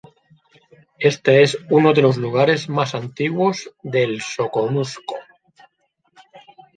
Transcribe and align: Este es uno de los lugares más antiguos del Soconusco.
Este 0.97 1.43
es 1.43 1.59
uno 1.69 1.93
de 1.93 2.01
los 2.01 2.17
lugares 2.17 2.67
más 2.69 2.95
antiguos 2.95 3.69
del 3.83 4.19
Soconusco. 4.23 5.13